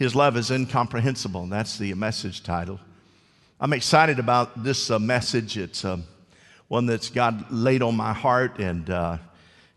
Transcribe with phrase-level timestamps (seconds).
[0.00, 1.42] His love is incomprehensible.
[1.42, 2.80] And that's the message title.
[3.60, 5.58] I'm excited about this uh, message.
[5.58, 5.98] It's uh,
[6.68, 9.18] one that's God laid on my heart, and, uh,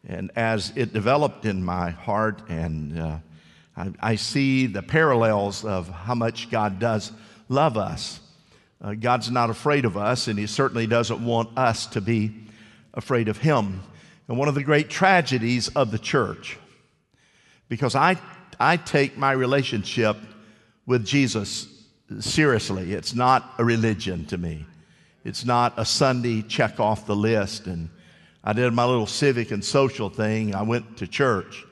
[0.08, 3.18] and as it developed in my heart, and uh,
[3.76, 7.12] I, I, see the parallels of how much God does
[7.50, 8.22] love us.
[8.82, 12.48] Uh, God's not afraid of us, and He certainly doesn't want us to be
[12.94, 13.82] afraid of Him.
[14.30, 16.58] And one of the great tragedies of the church,
[17.68, 18.18] because I,
[18.60, 20.18] I take my relationship
[20.86, 21.68] with Jesus
[22.20, 22.94] seriously.
[22.94, 24.66] It's not a religion to me.
[25.24, 27.68] It's not a Sunday check off the list.
[27.68, 27.90] And
[28.44, 30.54] I did my little civic and social thing.
[30.54, 31.66] I went to church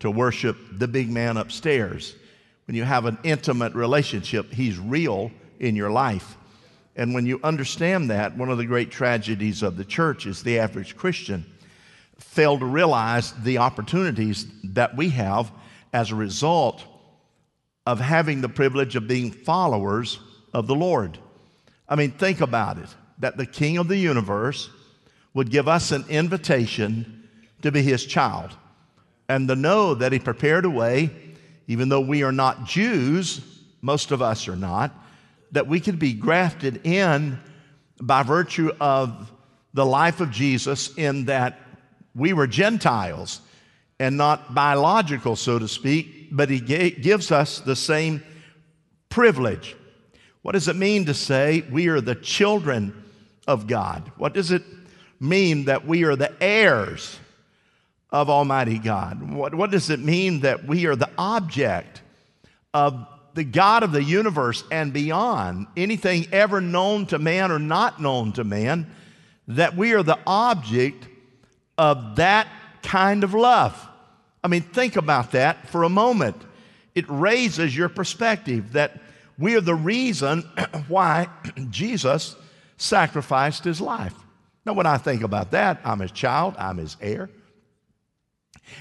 [0.00, 2.14] to worship the big man upstairs.
[2.66, 6.36] When you have an intimate relationship, he's real in your life.
[6.96, 10.58] And when you understand that, one of the great tragedies of the church is the
[10.58, 11.46] average Christian
[12.18, 15.50] failed to realize the opportunities that we have
[15.92, 16.84] as a result
[17.86, 20.18] of having the privilege of being followers
[20.52, 21.18] of the Lord.
[21.88, 22.88] I mean, think about it
[23.18, 24.70] that the King of the universe
[25.34, 27.28] would give us an invitation
[27.62, 28.54] to be his child
[29.28, 31.10] and to know that he prepared a way,
[31.66, 33.40] even though we are not Jews,
[33.80, 34.92] most of us are not,
[35.52, 37.38] that we could be grafted in
[38.00, 39.30] by virtue of
[39.74, 41.60] the life of Jesus, in that
[42.14, 43.40] we were Gentiles
[44.00, 48.22] and not biological, so to speak, but he gives us the same
[49.10, 49.76] privilege.
[50.40, 53.04] What does it mean to say we are the children
[53.46, 54.10] of God?
[54.16, 54.62] What does it
[55.20, 57.18] mean that we are the heirs
[58.08, 59.22] of Almighty God?
[59.34, 62.00] What, what does it mean that we are the object
[62.72, 68.00] of the God of the universe and beyond, anything ever known to man or not
[68.00, 68.90] known to man,
[69.48, 71.06] that we are the object
[71.76, 72.48] of that
[72.82, 73.88] kind of love?
[74.42, 76.36] I mean, think about that for a moment.
[76.94, 78.98] It raises your perspective that
[79.38, 80.42] we are the reason
[80.88, 81.28] why
[81.70, 82.36] Jesus
[82.76, 84.14] sacrificed his life.
[84.64, 87.30] Now, when I think about that, I'm his child, I'm his heir,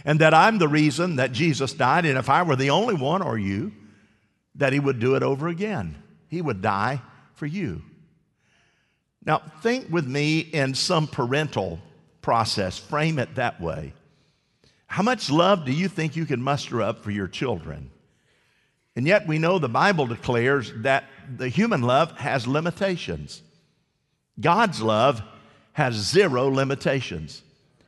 [0.06, 2.06] and that I'm the reason that Jesus died.
[2.06, 3.72] And if I were the only one, or you,
[4.56, 6.02] that he would do it over again.
[6.28, 7.02] He would die
[7.34, 7.82] for you.
[9.26, 11.80] Now, think with me in some parental
[12.22, 13.94] process, frame it that way.
[14.90, 17.92] How much love do you think you can muster up for your children?
[18.96, 21.04] And yet we know the Bible declares that
[21.38, 23.44] the human love has limitations.
[24.42, 25.22] God's love
[25.74, 27.44] has zero limitations.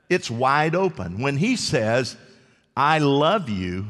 [0.10, 1.22] It's wide open.
[1.22, 2.16] When He says,
[2.78, 3.88] I love you,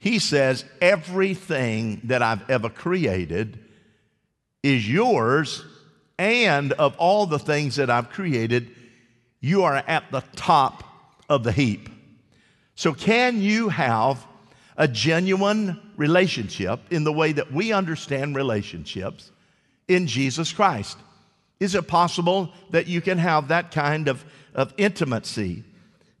[0.00, 3.60] He says, everything that I've ever created
[4.64, 5.64] is yours,
[6.18, 8.74] and of all the things that I've created,
[9.40, 10.82] you are at the top
[11.28, 11.88] of the heap.
[12.80, 14.26] So, can you have
[14.74, 19.30] a genuine relationship in the way that we understand relationships
[19.86, 20.96] in Jesus Christ?
[21.60, 24.24] Is it possible that you can have that kind of,
[24.54, 25.62] of intimacy?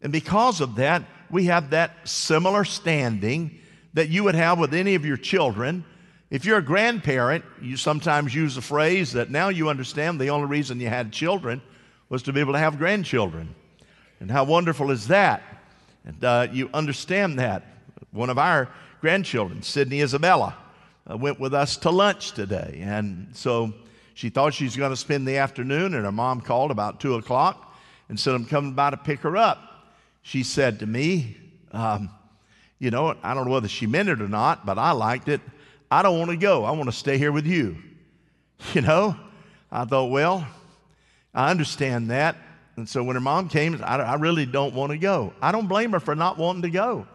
[0.02, 3.58] And because of that, we have that similar standing
[3.94, 5.82] that you would have with any of your children.
[6.28, 10.48] If you're a grandparent, you sometimes use the phrase that now you understand the only
[10.48, 11.62] reason you had children
[12.10, 13.54] was to be able to have grandchildren.
[14.20, 15.42] And how wonderful is that?
[16.04, 17.64] And uh, you understand that.
[18.12, 18.68] One of our
[19.00, 20.56] grandchildren, Sydney Isabella,
[21.10, 22.80] uh, went with us to lunch today.
[22.82, 23.72] And so
[24.14, 27.14] she thought she was going to spend the afternoon, and her mom called about 2
[27.14, 27.74] o'clock
[28.08, 29.86] and said, I'm coming by to pick her up.
[30.22, 31.36] She said to me,
[31.72, 32.10] um,
[32.78, 35.40] You know, I don't know whether she meant it or not, but I liked it.
[35.90, 36.64] I don't want to go.
[36.64, 37.76] I want to stay here with you.
[38.74, 39.16] You know,
[39.72, 40.46] I thought, well,
[41.32, 42.36] I understand that.
[42.76, 45.32] And so when her mom came, I, I really don't want to go.
[45.42, 47.06] I don't blame her for not wanting to go.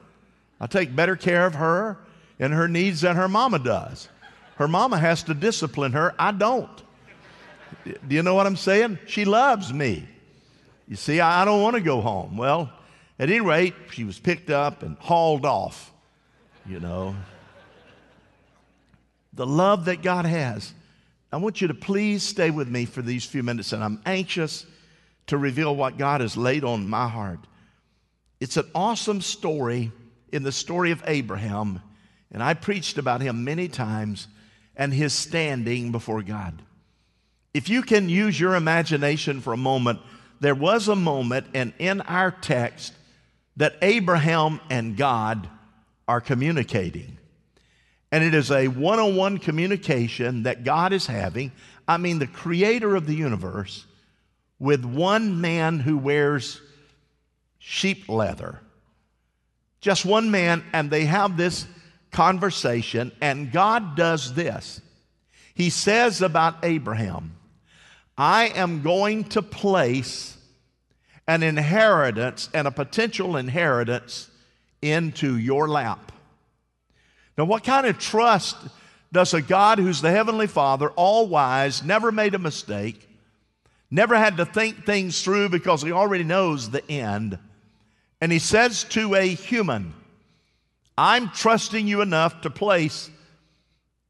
[0.60, 1.98] I take better care of her
[2.40, 4.10] and her needs than her mama does.
[4.56, 6.14] Her mama has to discipline her.
[6.18, 6.70] I don't.
[7.84, 9.00] Do you know what I'm saying?
[9.06, 10.08] She loves me.
[10.88, 12.38] You see, I don't want to go home.
[12.38, 12.72] Well,
[13.20, 15.92] at any rate, she was picked up and hauled off,
[16.66, 17.16] you know.
[19.34, 20.74] The love that God has.
[21.32, 24.66] I want you to please stay with me for these few minutes, and I'm anxious
[25.28, 27.40] to reveal what God has laid on my heart.
[28.40, 29.92] It's an awesome story
[30.32, 31.82] in the story of Abraham,
[32.32, 34.28] and I preached about him many times
[34.76, 36.62] and his standing before God.
[37.54, 40.00] If you can use your imagination for a moment,
[40.42, 42.94] there was a moment, and in our text,
[43.56, 45.48] that Abraham and God
[46.08, 47.18] are communicating.
[48.12, 51.52] And it is a one on one communication that God is having.
[51.88, 53.86] I mean, the creator of the universe
[54.59, 56.61] with one man who wears
[57.59, 58.61] sheep leather.
[59.81, 61.66] Just one man, and they have this
[62.11, 64.81] conversation, and God does this.
[65.53, 67.35] He says about Abraham,
[68.17, 70.37] I am going to place
[71.28, 74.29] an inheritance and a potential inheritance
[74.81, 76.11] into your lap.
[77.37, 78.55] Now, what kind of trust
[79.11, 83.07] does a God who's the Heavenly Father, all wise, never made a mistake,
[83.91, 87.37] never had to think things through because he already knows the end,
[88.22, 89.93] and he says to a human,
[90.97, 93.09] I'm trusting you enough to place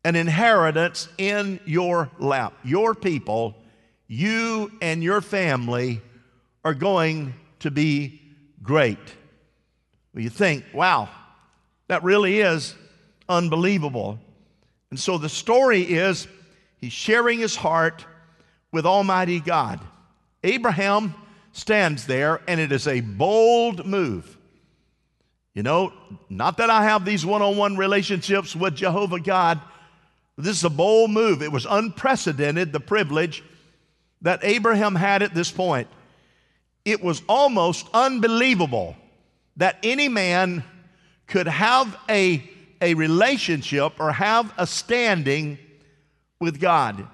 [0.04, 2.54] an inheritance in your lap.
[2.64, 3.56] Your people,
[4.08, 6.02] you and your family
[6.64, 8.22] are going to be
[8.62, 9.00] great.
[10.14, 11.10] Well, you think, wow,
[11.88, 12.76] that really is
[13.28, 14.20] unbelievable.
[14.92, 16.28] And so the story is
[16.80, 18.06] he's sharing his heart
[18.76, 19.80] with Almighty God.
[20.44, 21.16] Abraham
[21.54, 24.38] stands there, and it is a bold move.
[25.54, 25.94] You know,
[26.30, 29.62] not that I have these one on one relationships with Jehovah God.
[30.38, 31.42] This is a bold move.
[31.42, 33.46] It was unprecedented, the privilege
[34.24, 35.88] that Abraham had at this point.
[36.84, 38.98] It was almost unbelievable
[39.56, 40.66] that any man
[41.28, 42.44] could have a,
[42.82, 45.60] a relationship or have a standing
[46.42, 47.08] with God.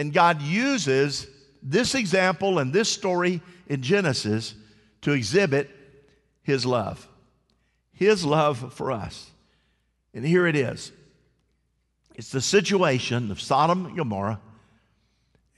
[0.00, 1.26] And God uses
[1.62, 4.54] this example and this story in Genesis
[5.02, 5.68] to exhibit
[6.42, 7.06] His love.
[7.92, 9.30] His love for us.
[10.14, 10.90] And here it is
[12.14, 14.40] it's the situation of Sodom and Gomorrah,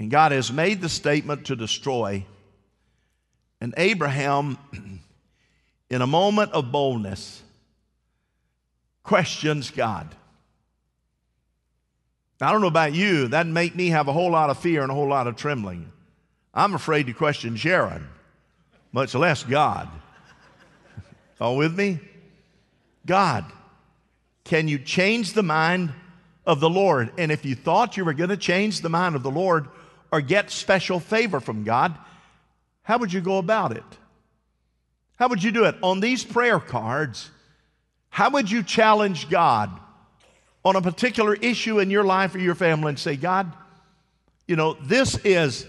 [0.01, 2.27] and God has made the statement to destroy.
[3.61, 4.59] And Abraham,
[5.89, 7.45] in a moment of boldness,
[9.05, 10.17] questions God.
[12.43, 14.91] I don't know about you, that make me have a whole lot of fear and
[14.91, 15.91] a whole lot of trembling.
[16.55, 18.09] I'm afraid to question Sharon,
[18.93, 19.89] much less God.
[21.41, 22.01] All with me?
[23.07, 23.45] God,
[24.45, 25.93] can you change the mind
[26.47, 27.13] of the Lord?
[27.19, 29.69] And if you thought you were going to change the mind of the Lord
[30.11, 31.97] or get special favor from God,
[32.83, 33.85] how would you go about it?
[35.17, 35.77] How would you do it?
[35.83, 37.31] On these prayer cards,
[38.11, 39.71] how would you challenge God
[40.65, 43.53] on a particular issue in your life or your family and say, God,
[44.47, 45.67] you know, this is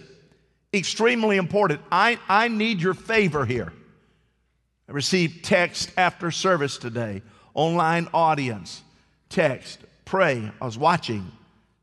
[0.73, 1.81] extremely important.
[1.91, 3.73] I, I need your favor here.
[4.87, 7.21] I received text after service today,
[7.53, 8.81] online audience,
[9.29, 10.51] text, pray.
[10.61, 11.31] I was watching,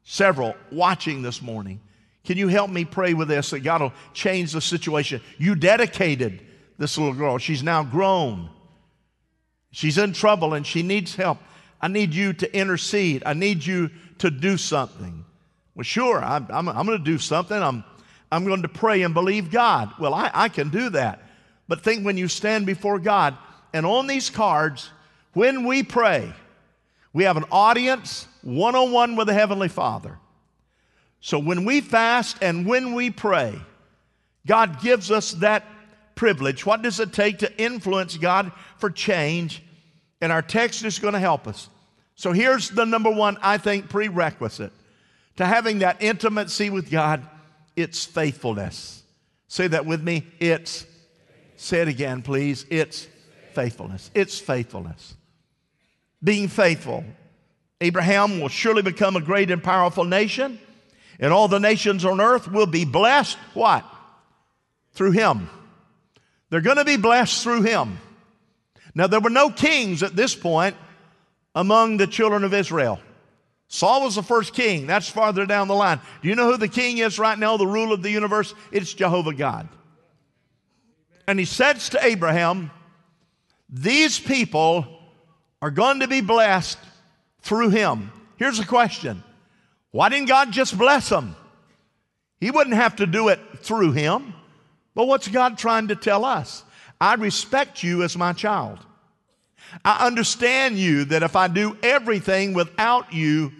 [0.05, 1.81] several watching this morning.
[2.25, 5.21] Can you help me pray with this that God will change the situation?
[5.39, 6.43] You dedicated
[6.79, 7.39] this little girl.
[7.39, 8.51] She's now grown.
[9.73, 11.39] She's in trouble and she needs help.
[11.81, 13.23] I need you to intercede.
[13.25, 15.25] I need you to do something.
[15.75, 17.57] Well, sure, I'm, I'm, I'm going to do something.
[17.57, 17.85] I'm,
[18.31, 19.93] I'm going to pray and believe God.
[19.99, 21.23] Well, I, I can do that.
[21.69, 23.37] But think when you stand before God,
[23.73, 24.91] and on these cards,
[25.33, 26.33] when we pray,
[27.13, 30.19] we have an audience one on one with the Heavenly Father.
[31.21, 33.61] So when we fast and when we pray,
[34.47, 35.65] God gives us that
[36.15, 36.65] privilege.
[36.65, 39.63] What does it take to influence God for change?
[40.21, 41.69] And our text is going to help us.
[42.15, 44.73] So here's the number one, I think, prerequisite
[45.37, 47.27] to having that intimacy with God
[47.77, 49.03] it's faithfulness.
[49.49, 50.27] Say that with me.
[50.39, 50.87] It's,
[51.57, 52.67] say it again, please.
[52.71, 53.09] It's
[53.55, 54.11] faithfulness.
[54.15, 55.15] It's faithfulness.
[56.23, 57.05] Being faithful.
[57.81, 60.59] Abraham will surely become a great and powerful nation,
[61.19, 63.39] and all the nations on earth will be blessed.
[63.55, 63.85] What?
[64.93, 65.49] Through him.
[66.51, 67.99] They're going to be blessed through him.
[68.95, 70.77] Now, there were no kings at this point
[71.55, 73.01] among the children of Israel.
[73.69, 74.87] Saul was the first king.
[74.87, 76.01] That's farther down the line.
[76.23, 78.53] Do you know who the king is right now, the rule of the universe?
[78.73, 79.69] It's Jehovah God.
[81.29, 82.73] And he says to Abraham,
[83.69, 84.87] These people
[85.63, 86.79] are going to be blessed
[87.43, 88.11] through him.
[88.37, 89.23] Here's a question
[89.93, 91.37] Why didn't God just bless them?
[92.41, 94.35] He wouldn't have to do it through him.
[94.95, 96.65] But what's God trying to tell us?
[97.01, 98.79] I respect you as my child.
[99.85, 103.53] I understand you that if I do everything without you,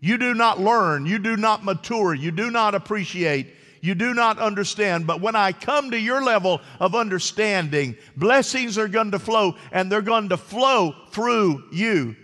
[0.00, 4.38] you do not learn, you do not mature, you do not appreciate, you do not
[4.38, 5.06] understand.
[5.06, 9.90] But when I come to your level of understanding, blessings are going to flow and
[9.90, 12.16] they're going to flow through you.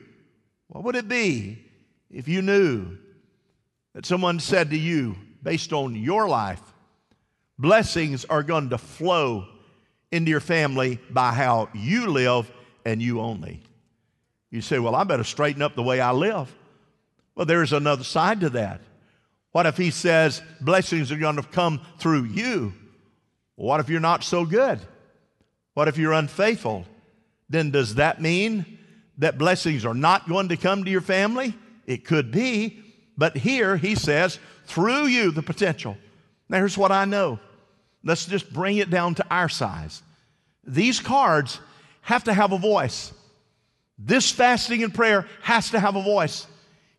[0.68, 1.58] What would it be
[2.10, 2.96] if you knew
[3.94, 6.62] that someone said to you, based on your life,
[7.58, 9.46] blessings are going to flow
[10.14, 12.50] into your family by how you live
[12.85, 13.61] and you only?
[14.50, 16.54] You say, Well, I better straighten up the way I live.
[17.35, 18.80] Well, there's another side to that.
[19.50, 22.73] What if he says blessings are going to come through you?
[23.56, 24.80] What if you're not so good?
[25.75, 26.85] What if you're unfaithful?
[27.49, 28.78] Then does that mean
[29.18, 31.54] that blessings are not going to come to your family?
[31.87, 32.80] It could be.
[33.16, 35.97] But here he says, through you, the potential.
[36.49, 37.38] Now, here's what I know.
[38.04, 40.02] Let's just bring it down to our size.
[40.66, 41.58] These cards
[42.02, 43.12] have to have a voice.
[43.99, 46.46] This fasting and prayer has to have a voice.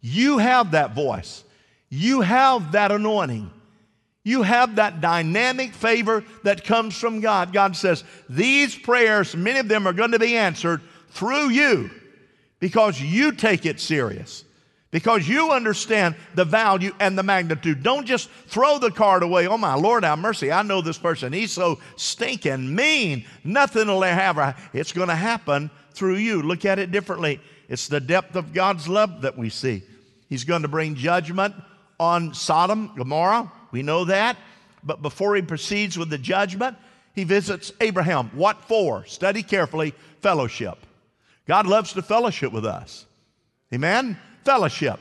[0.01, 1.43] You have that voice.
[1.89, 3.51] You have that anointing.
[4.23, 7.53] You have that dynamic favor that comes from God.
[7.53, 11.91] God says, These prayers, many of them are going to be answered through you
[12.59, 14.43] because you take it serious,
[14.95, 17.83] because you understand the value and the magnitude.
[17.83, 19.45] Don't just throw the card away.
[19.45, 20.53] Oh, my Lord, have mercy.
[20.53, 21.33] I know this person.
[21.33, 23.25] He's so stinking mean.
[23.43, 24.55] Nothing will ever.
[24.71, 26.41] It's going to happen through you.
[26.41, 27.41] Look at it differently.
[27.67, 29.83] It's the depth of God's love that we see.
[30.29, 31.55] He's going to bring judgment
[31.99, 33.51] on Sodom, Gomorrah.
[33.71, 34.37] We know that.
[34.81, 36.77] But before he proceeds with the judgment,
[37.13, 38.29] he visits Abraham.
[38.33, 39.05] What for?
[39.07, 40.77] Study carefully fellowship.
[41.49, 43.05] God loves to fellowship with us.
[43.73, 44.17] Amen?
[44.45, 44.99] Fellowship.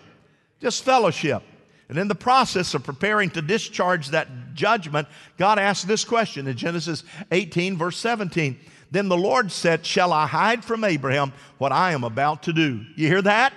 [0.61, 1.43] Just fellowship.
[1.89, 6.57] And in the process of preparing to discharge that judgment, God asked this question in
[6.57, 8.59] Genesis 18, verse 17.
[8.91, 12.85] Then the Lord said, Shall I hide from Abraham what I am about to do?
[12.97, 13.53] You hear that?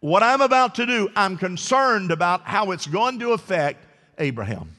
[0.00, 3.84] What I'm about to do, I'm concerned about how it's going to affect
[4.18, 4.76] Abraham.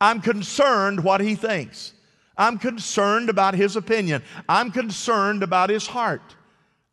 [0.00, 1.92] I'm concerned what he thinks.
[2.36, 4.22] I'm concerned about his opinion.
[4.48, 6.34] I'm concerned about his heart.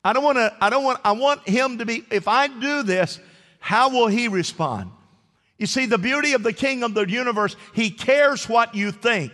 [0.03, 2.83] I don't want to, I don't want, I want him to be, if I do
[2.83, 3.19] this,
[3.59, 4.91] how will he respond?
[5.57, 9.31] You see, the beauty of the king of the universe, he cares what you think.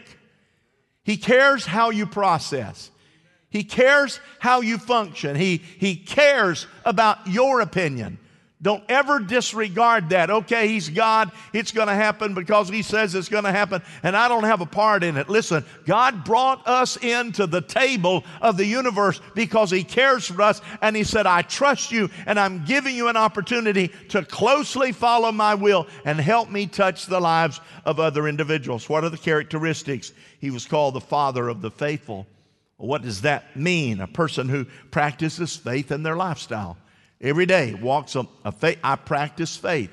[1.03, 2.91] He cares how you process.
[3.49, 5.37] He cares how you function.
[5.37, 8.19] He, he cares about your opinion.
[8.59, 10.31] Don't ever disregard that.
[10.31, 11.31] Okay, he's God.
[11.53, 14.61] It's going to happen because he says it's going to happen, and I don't have
[14.61, 15.29] a part in it.
[15.29, 20.59] Listen, God brought us into the table of the universe because he cares for us,
[20.81, 25.31] and he said, I trust you, and I'm giving you an opportunity to closely follow
[25.31, 28.89] my will and help me touch the lives of other individuals.
[28.89, 30.13] What are the characteristics?
[30.39, 32.25] He was called the father of the faithful.
[32.77, 34.01] What does that mean?
[34.01, 36.77] A person who practices faith in their lifestyle.
[37.21, 38.77] Every day walks a, a faith.
[38.83, 39.91] I practice faith.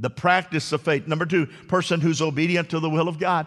[0.00, 1.06] The practice of faith.
[1.06, 3.46] Number two, person who's obedient to the will of God.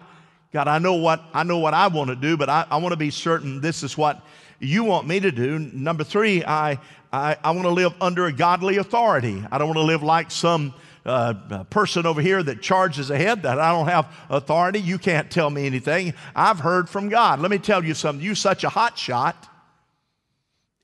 [0.52, 2.92] God, I know what I know what I want to do, but I, I want
[2.92, 4.22] to be certain this is what
[4.60, 5.58] you want me to do.
[5.58, 6.78] Number three, I
[7.12, 9.44] I, I want to live under a godly authority.
[9.50, 13.58] I don't want to live like some uh, person over here that charges ahead that
[13.58, 14.80] I don't have authority.
[14.80, 16.14] You can't tell me anything.
[16.34, 17.40] I've heard from God.
[17.40, 18.24] Let me tell you something.
[18.24, 19.48] You such a hot shot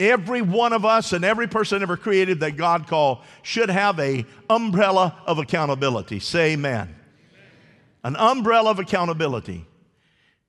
[0.01, 4.25] Every one of us and every person ever created that God called should have a
[4.49, 6.21] umbrella of accountability.
[6.21, 6.95] Say amen.
[8.05, 9.67] An umbrella of accountability.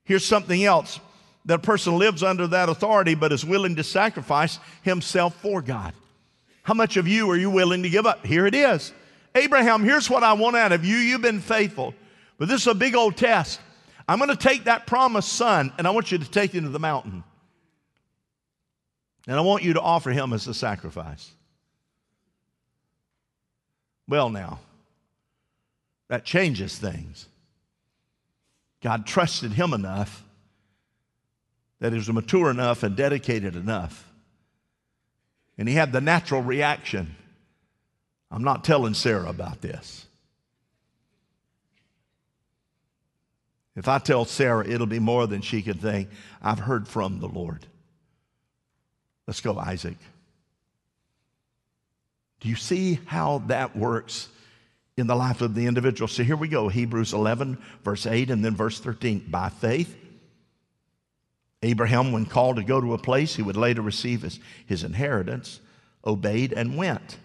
[0.03, 0.99] Here's something else.
[1.45, 5.93] That person lives under that authority but is willing to sacrifice himself for God.
[6.61, 8.23] How much of you are you willing to give up?
[8.23, 8.93] Here it is.
[9.33, 10.95] Abraham, here's what I want out of you.
[10.95, 11.95] You've been faithful.
[12.37, 13.59] But this is a big old test.
[14.07, 16.69] I'm going to take that promised son and I want you to take him to
[16.69, 17.23] the mountain.
[19.29, 21.29] And I want you to offer him as a sacrifice.
[24.07, 24.57] Well, now,
[26.07, 27.27] that changes things.
[28.81, 30.23] God trusted him enough
[31.79, 34.11] that he was mature enough and dedicated enough.
[35.59, 37.15] And he had the natural reaction
[38.31, 40.07] I'm not telling Sarah about this.
[43.75, 46.09] If I tell Sarah, it'll be more than she can think.
[46.41, 47.67] I've heard from the Lord.
[49.29, 49.95] Let's go, Isaac.
[52.39, 54.27] Do you see how that works
[54.97, 56.07] in the life of the individual?
[56.07, 59.27] So here we go Hebrews 11, verse 8, and then verse 13.
[59.29, 59.95] By faith,
[61.61, 65.59] Abraham, when called to go to a place he would later receive his, his inheritance,
[66.03, 67.19] obeyed and went.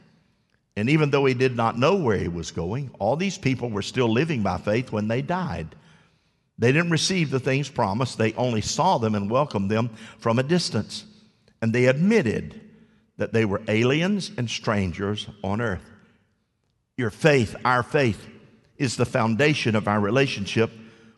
[0.77, 3.81] And even though he did not know where he was going, all these people were
[3.81, 5.75] still living by faith when they died.
[6.59, 10.43] They didn't receive the things promised, they only saw them and welcomed them from a
[10.43, 11.07] distance
[11.61, 12.61] and they admitted
[13.17, 15.85] that they were aliens and strangers on earth.
[16.97, 18.29] Your faith, our faith,
[18.77, 20.71] is the foundation of our relationship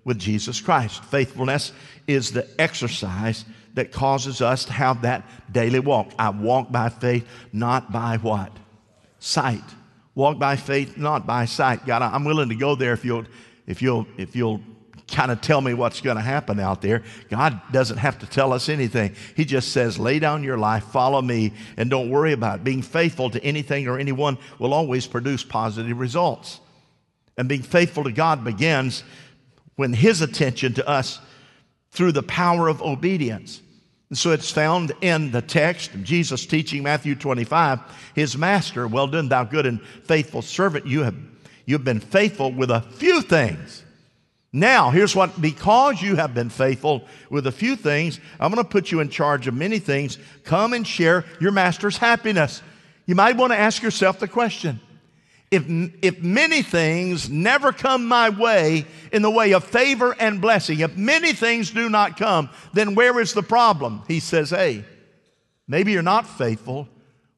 [0.05, 1.02] with Jesus Christ.
[1.05, 1.73] Faithfulness
[2.07, 6.11] is the exercise that causes us to have that daily walk.
[6.19, 8.52] I walk by faith, not by what?
[9.19, 9.64] Sight.
[10.14, 11.85] Walk by faith, not by sight.
[11.85, 13.26] God, I'm willing to go there if you'll,
[13.66, 14.61] if you'll, if you'll
[15.09, 17.03] kind of tell me what's going to happen out there.
[17.31, 19.15] God doesn't have to tell us anything.
[19.37, 22.65] He just says, lay down your life, follow me, and don't worry about it.
[22.65, 26.61] Being faithful to anything or anyone will always produce positive results.
[27.39, 29.05] And being faithful to God begins
[29.77, 31.21] when His attention to us
[31.91, 33.63] through the power of obedience.
[34.09, 37.81] And so it's found in the text, Jesus teaching Matthew 25,
[38.15, 40.87] his master, well done, thou good and faithful servant.
[40.87, 41.17] You have,
[41.65, 43.83] you've been faithful with a few things.
[44.57, 48.67] Now, here's what, because you have been faithful with a few things, I'm going to
[48.67, 50.17] put you in charge of many things.
[50.45, 52.63] Come and share your master's happiness.
[53.05, 54.81] You might want to ask yourself the question
[55.51, 55.63] if,
[56.01, 60.97] if many things never come my way in the way of favor and blessing, if
[60.97, 64.05] many things do not come, then where is the problem?
[64.09, 64.87] He says, hey,
[65.69, 66.89] maybe you're not faithful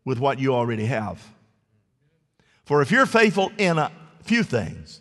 [0.04, 1.20] with what you already have.
[2.64, 3.90] For if you're faithful in a
[4.22, 5.00] few things,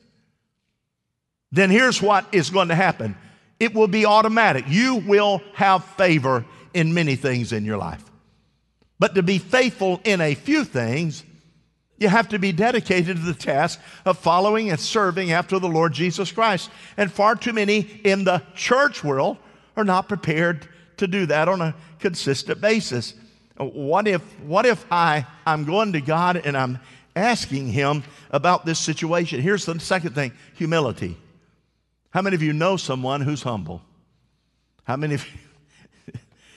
[1.51, 3.15] then here's what is going to happen
[3.59, 4.65] it will be automatic.
[4.67, 8.03] You will have favor in many things in your life.
[8.99, 11.23] But to be faithful in a few things,
[11.97, 15.93] you have to be dedicated to the task of following and serving after the Lord
[15.93, 16.69] Jesus Christ.
[16.97, 19.37] And far too many in the church world
[19.75, 23.15] are not prepared to do that on a consistent basis.
[23.57, 26.79] What if, what if I, I'm going to God and I'm
[27.15, 29.41] asking Him about this situation?
[29.41, 31.17] Here's the second thing humility.
[32.17, 33.79] How many of you know someone who's humble?
[34.85, 36.13] How many of you?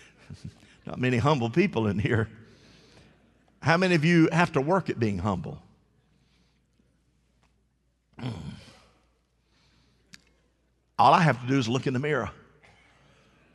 [0.87, 2.31] not many humble people in here.
[3.61, 5.61] How many of you have to work at being humble?
[8.19, 8.31] Hmm.
[10.99, 12.31] All I have to do is look in the mirror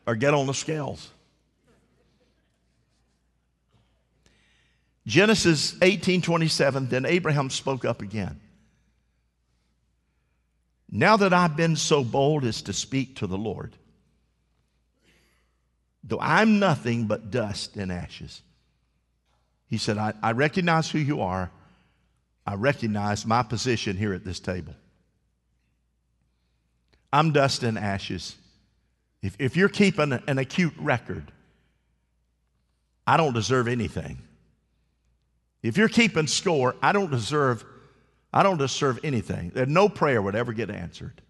[0.06, 1.10] or get on the scales.
[5.08, 8.40] Genesis 18:27 then Abraham spoke up again.
[10.96, 13.76] Now that I've been so bold as to speak to the Lord,
[16.06, 18.42] though I'm nothing but dust and ashes,
[19.68, 21.52] he said, I, I recognize who you are.
[22.48, 24.74] I recognize my position here at this table.
[27.12, 28.38] I'm dust and ashes.
[29.22, 31.30] If, if you're keeping an acute record,
[33.06, 34.20] I don't deserve anything.
[35.62, 37.66] If you're keeping score, I don't deserve,
[38.36, 39.54] I don't deserve anything.
[39.56, 41.22] No prayer would ever get answered.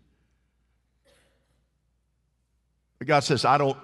[2.98, 3.78] But God says, I don't,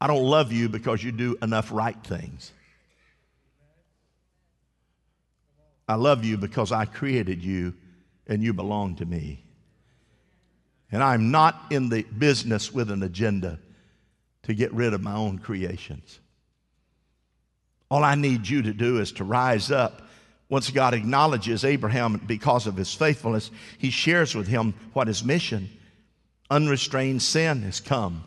[0.00, 2.52] I don't love you because you do enough right things.
[5.88, 7.74] I love you because I created you
[8.28, 9.42] and you belong to me.
[10.92, 13.58] And I'm not in the business with an agenda
[14.44, 16.20] to get rid of my own creations.
[17.90, 20.02] All I need you to do is to rise up.
[20.50, 25.70] Once God acknowledges Abraham because of his faithfulness, he shares with him what his mission.
[26.50, 28.24] Unrestrained sin has come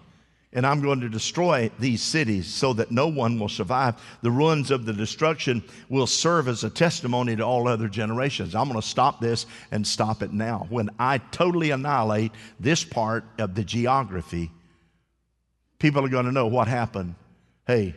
[0.53, 3.95] and I'm going to destroy these cities so that no one will survive.
[4.21, 8.53] The ruins of the destruction will serve as a testimony to all other generations.
[8.53, 10.67] I'm going to stop this and stop it now.
[10.69, 14.51] When I totally annihilate this part of the geography,
[15.79, 17.15] people are going to know what happened.
[17.65, 17.95] Hey,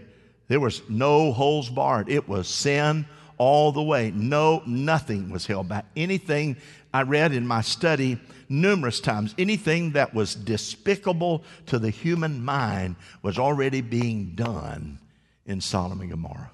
[0.48, 2.08] there was no holes barred.
[2.08, 3.04] It was sin
[3.38, 4.10] all the way.
[4.14, 5.86] No, nothing was held back.
[5.96, 6.56] Anything
[6.92, 8.18] I read in my study
[8.48, 9.34] numerous times.
[9.38, 14.98] Anything that was despicable to the human mind was already being done
[15.44, 16.50] in Sodom and Gomorrah.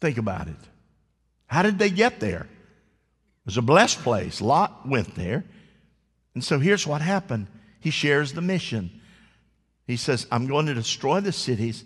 [0.00, 0.56] Think about it.
[1.46, 2.42] How did they get there?
[2.42, 4.40] It was a blessed place.
[4.40, 5.44] Lot went there.
[6.34, 7.46] And so here's what happened
[7.80, 9.00] he shares the mission.
[9.86, 11.84] He says, I'm going to destroy the cities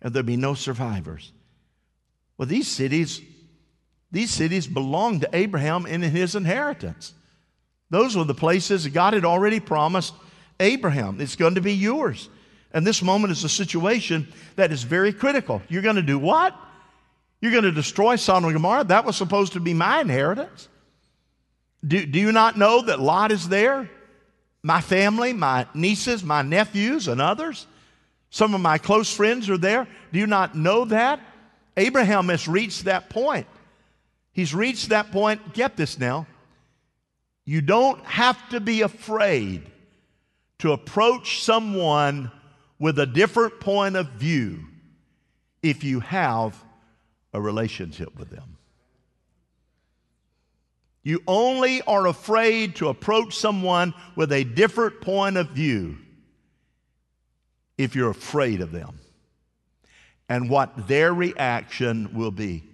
[0.00, 1.32] and there'll be no survivors.
[2.38, 3.20] Well, these cities,
[4.10, 7.12] these cities belonged to Abraham in his inheritance.
[7.90, 10.14] Those were the places God had already promised
[10.60, 11.20] Abraham.
[11.20, 12.28] It's going to be yours.
[12.72, 15.62] And this moment is a situation that is very critical.
[15.68, 16.54] You're going to do what?
[17.40, 18.84] You're going to destroy Sodom and Gomorrah?
[18.84, 20.68] That was supposed to be my inheritance.
[21.86, 23.88] Do, do you not know that Lot is there?
[24.62, 27.66] My family, my nieces, my nephews, and others.
[28.30, 29.86] Some of my close friends are there.
[30.12, 31.20] Do you not know that?
[31.78, 33.46] Abraham has reached that point.
[34.32, 35.54] He's reached that point.
[35.54, 36.26] Get this now.
[37.44, 39.62] You don't have to be afraid
[40.58, 42.32] to approach someone
[42.80, 44.64] with a different point of view
[45.62, 46.60] if you have
[47.32, 48.56] a relationship with them.
[51.04, 55.96] You only are afraid to approach someone with a different point of view
[57.78, 58.98] if you're afraid of them
[60.28, 62.64] and what their reaction will be.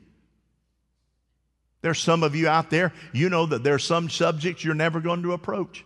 [1.82, 5.22] There's some of you out there, you know that there's some subjects you're never going
[5.22, 5.84] to approach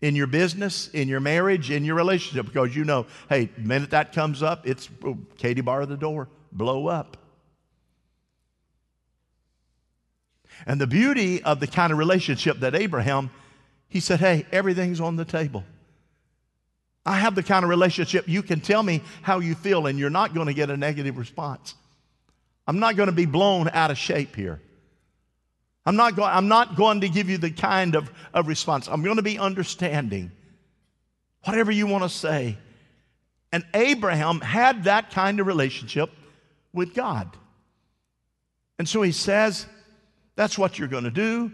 [0.00, 3.90] in your business, in your marriage, in your relationship, because you know, hey, the minute
[3.90, 7.18] that comes up, it's oh, Katie bar the door, blow up.
[10.66, 13.30] And the beauty of the kind of relationship that Abraham,
[13.88, 15.64] he said, hey, everything's on the table.
[17.04, 20.10] I have the kind of relationship you can tell me how you feel and you're
[20.10, 21.74] not going to get a negative response.
[22.66, 24.60] I'm not going to be blown out of shape here.
[25.86, 28.86] I'm not, go- I'm not going to give you the kind of, of response.
[28.88, 30.30] I'm going to be understanding.
[31.44, 32.58] Whatever you want to say.
[33.50, 36.10] And Abraham had that kind of relationship
[36.72, 37.34] with God.
[38.78, 39.66] And so he says,
[40.36, 41.50] That's what you're going to do.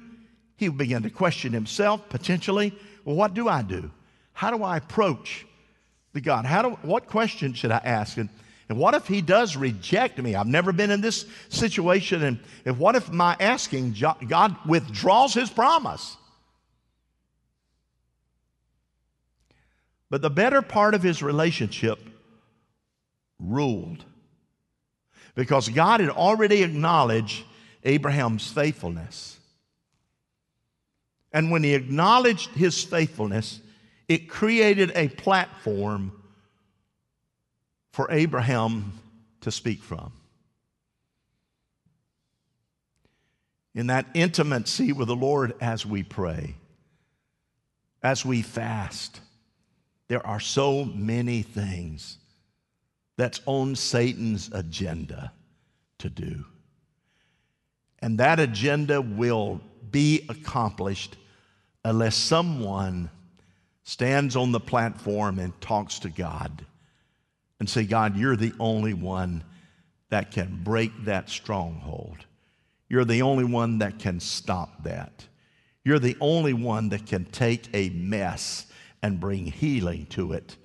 [0.57, 2.75] He began to question himself potentially.
[3.05, 3.91] Well, what do I do?
[4.37, 5.47] How do I approach
[6.13, 6.45] the God?
[6.45, 8.19] How do, what question should I ask?
[8.19, 8.29] And,
[8.69, 10.35] and what if he does reject me?
[10.35, 12.23] I've never been in this situation.
[12.23, 13.97] And, and what if my asking,
[14.29, 16.19] God withdraws his promise?
[20.11, 21.99] But the better part of his relationship
[23.41, 24.05] ruled
[25.35, 27.43] because God had already acknowledged
[27.85, 29.39] Abraham's faithfulness.
[31.33, 33.61] And when he acknowledged his faithfulness,
[34.09, 36.13] it created a platform
[37.93, 38.93] for Abraham
[39.41, 40.13] to speak from.
[43.75, 46.55] In that intimacy with the Lord as we pray,
[48.03, 49.21] as we fast,
[50.09, 52.19] there are so many things
[53.17, 55.33] that's on Satan's agenda
[55.99, 56.45] to do.
[58.01, 61.17] And that agenda will be accomplished
[61.85, 63.11] unless someone
[63.87, 66.67] stands on the platform and talks to God
[67.61, 69.45] and say, God, you're the only one
[70.11, 72.19] that can break that stronghold.
[72.89, 75.27] You're the only one that can stop that.
[75.85, 78.67] You're the only one that can take a mess
[79.03, 80.57] and bring healing to it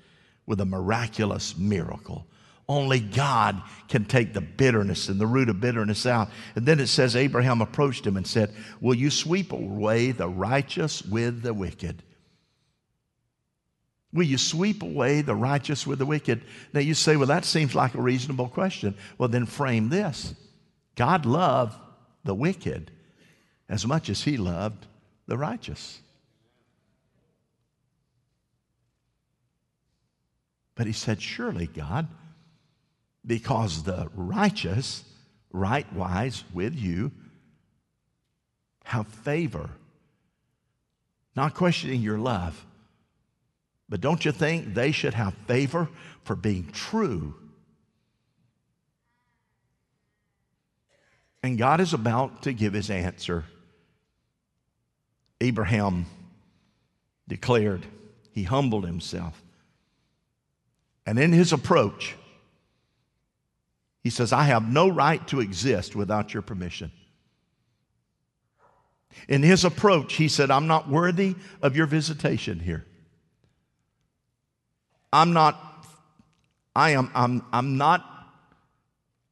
[0.47, 2.25] with a miraculous miracle.
[2.67, 6.29] Only God can take the bitterness and the root of bitterness out.
[6.55, 11.03] And then it says Abraham approached him and said, Will you sweep away the righteous
[11.03, 12.01] with the wicked?
[14.13, 16.41] Will you sweep away the righteous with the wicked?
[16.73, 18.95] Now you say, well, that seems like a reasonable question.
[19.17, 20.35] Well, then frame this
[20.95, 21.77] God loved
[22.23, 22.91] the wicked
[23.69, 24.85] as much as he loved
[25.27, 26.01] the righteous.
[30.75, 32.07] But he said, Surely, God,
[33.25, 35.03] because the righteous,
[35.51, 37.11] right wise with you,
[38.85, 39.69] have favor.
[41.35, 42.65] Not questioning your love
[43.91, 45.89] but don't you think they should have favor
[46.23, 47.35] for being true?
[51.43, 53.43] And God is about to give his answer.
[55.41, 56.05] Abraham
[57.27, 57.85] declared,
[58.31, 59.43] he humbled himself.
[61.05, 62.15] And in his approach,
[64.05, 66.93] he says, I have no right to exist without your permission.
[69.27, 72.85] In his approach, he said, I'm not worthy of your visitation here.
[75.13, 75.85] I'm not,
[76.75, 78.05] I am, I'm, I'm not,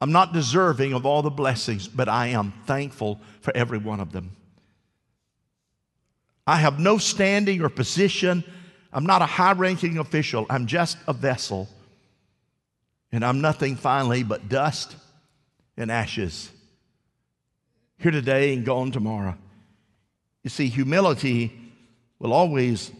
[0.01, 4.11] I'm not deserving of all the blessings, but I am thankful for every one of
[4.11, 4.35] them.
[6.45, 8.43] I have no standing or position.
[8.91, 10.45] I'm not a high ranking official.
[10.49, 11.69] I'm just a vessel.
[13.11, 14.95] And I'm nothing finally but dust
[15.77, 16.49] and ashes.
[17.97, 19.35] Here today and gone tomorrow.
[20.43, 21.51] You see, humility
[22.17, 22.91] will always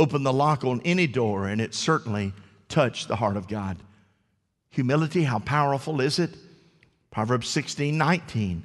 [0.00, 2.32] opened the lock on any door, and it certainly
[2.70, 3.76] touched the heart of God.
[4.70, 6.34] Humility, how powerful is it?
[7.10, 8.62] Proverbs 16 19.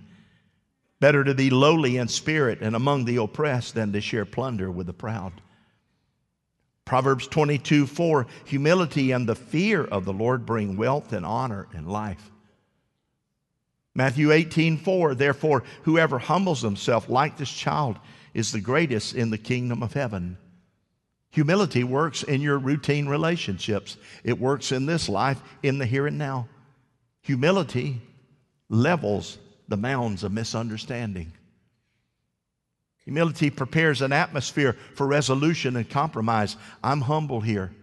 [1.01, 4.87] Better to be lowly in spirit and among the oppressed than to share plunder with
[4.87, 5.33] the proud.
[6.85, 8.27] Proverbs 22 4.
[8.45, 12.31] Humility and the fear of the Lord bring wealth and honor and life.
[13.93, 15.15] Matthew 18 4.
[15.15, 17.99] Therefore, whoever humbles himself like this child
[18.33, 20.37] is the greatest in the kingdom of heaven.
[21.35, 26.17] Humility works in your routine relationships, it works in this life, in the here and
[26.17, 26.47] now.
[27.23, 28.01] Humility
[28.69, 31.33] levels the mounds of misunderstanding.
[33.03, 36.55] Humility prepares an atmosphere for resolution and compromise.
[36.81, 37.75] I'm humble here.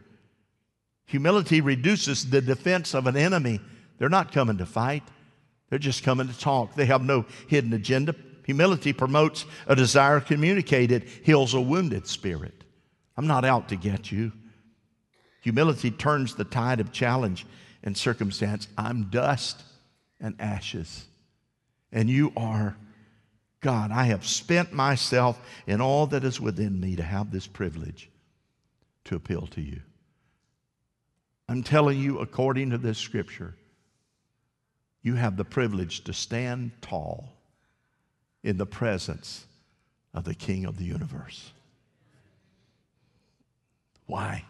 [1.04, 3.60] Humility reduces the defense of an enemy.
[3.98, 5.02] They're not coming to fight,
[5.68, 6.74] they're just coming to talk.
[6.74, 8.14] They have no hidden agenda.
[8.46, 12.61] Humility promotes a desire communicated, heals a wounded spirit.
[13.16, 14.32] I'm not out to get you.
[15.42, 17.46] Humility turns the tide of challenge
[17.82, 18.68] and circumstance.
[18.78, 19.62] I'm dust
[20.20, 21.06] and ashes,
[21.90, 22.76] and you are
[23.60, 23.90] God.
[23.90, 28.08] I have spent myself in all that is within me to have this privilege
[29.04, 29.80] to appeal to you.
[31.48, 33.56] I'm telling you, according to this scripture,
[35.02, 37.32] you have the privilege to stand tall
[38.44, 39.44] in the presence
[40.14, 41.52] of the King of the universe.
[44.12, 44.44] Why?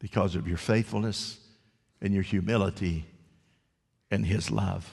[0.00, 1.38] because of your faithfulness
[2.02, 3.04] and your humility
[4.10, 4.92] and His love.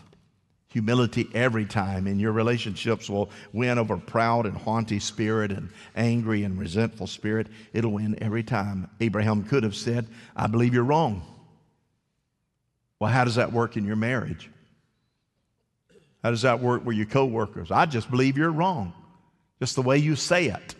[0.67, 6.43] Humility every time in your relationships will win over proud and haughty spirit and angry
[6.43, 7.47] and resentful spirit.
[7.73, 8.89] It'll win every time.
[9.00, 11.23] Abraham could have said, I believe you're wrong.
[13.00, 14.50] Well, how does that work in your marriage?
[16.21, 17.71] How does that work with your coworkers?
[17.71, 18.93] I just believe you're wrong.
[19.60, 20.76] Just the way you say it.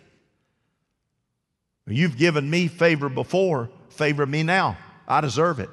[1.88, 4.76] You've given me favor before, favor me now.
[5.06, 5.70] I deserve it.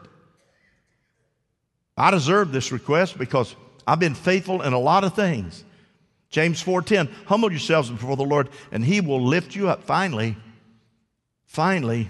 [1.97, 3.55] I deserve this request because
[3.87, 5.63] I've been faithful in a lot of things.
[6.29, 9.83] James 4:10, humble yourselves before the Lord and he will lift you up.
[9.83, 10.35] Finally,
[11.45, 12.09] finally,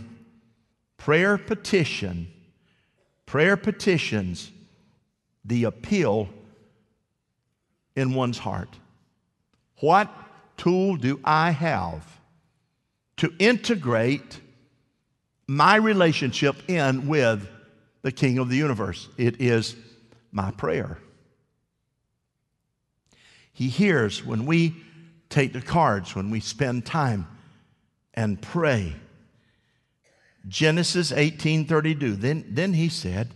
[0.98, 2.28] prayer petition,
[3.26, 4.52] prayer petitions
[5.44, 6.30] the appeal
[7.96, 8.70] in one's heart.
[9.80, 10.12] What
[10.58, 12.15] tool do I have
[13.18, 14.40] to integrate
[15.48, 17.48] my relationship in with
[18.02, 19.08] the King of the universe?
[19.18, 19.76] It is
[20.32, 21.00] my prayer.
[23.54, 24.76] He hears when we
[25.30, 27.28] take the cards, when we spend time
[28.14, 28.96] and pray.
[30.48, 32.20] Genesis 18:32.
[32.20, 33.34] Then, then he said,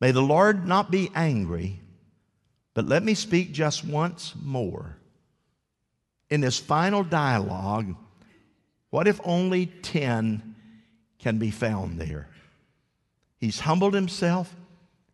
[0.00, 1.80] May the Lord not be angry,
[2.74, 4.96] but let me speak just once more.
[6.28, 7.94] In this final dialogue,
[8.96, 10.54] what if only 10
[11.18, 12.30] can be found there?
[13.36, 14.56] He's humbled himself,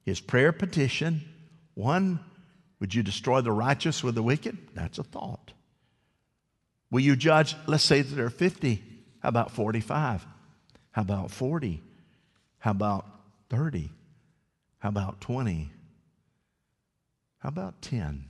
[0.05, 1.23] his prayer petition,
[1.75, 2.21] one
[2.79, 4.57] would you destroy the righteous with the wicked?
[4.73, 5.53] That's a thought.
[6.93, 7.57] Will you judge?
[7.67, 8.81] Let's say that there are 50.
[9.19, 10.27] How about 45?
[10.93, 11.83] How about 40?
[12.61, 13.05] How about
[13.51, 13.91] 30?
[14.79, 15.73] How about 20?
[17.39, 18.27] How about 10?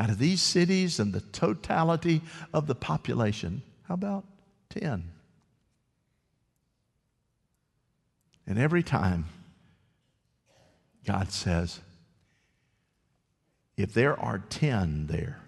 [0.00, 2.22] Out of these cities and the totality
[2.54, 4.24] of the population, how about
[4.70, 5.04] 10?
[8.46, 9.26] And every time
[11.04, 11.80] God says,
[13.76, 15.38] if there are 10 there,